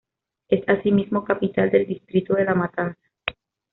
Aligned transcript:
Es 0.49 0.67
asimismo 0.67 1.23
capital 1.25 1.69
del 1.69 1.85
distrito 1.85 2.33
de 2.33 2.45
La 2.45 2.55
Matanza. 2.55 2.97